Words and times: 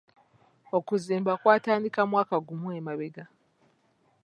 Okuzimba 0.77 1.31
kwatandika 1.41 2.01
mwaka 2.09 2.35
gumu 2.45 2.67
emabega. 2.79 3.25